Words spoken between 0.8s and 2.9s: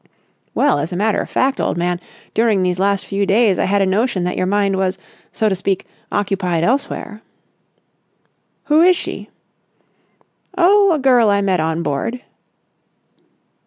a matter of fact, old man, during these